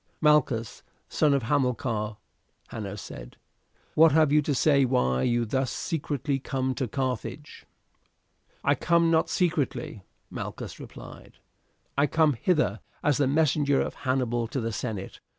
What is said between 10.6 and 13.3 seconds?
replied, "I come hither as the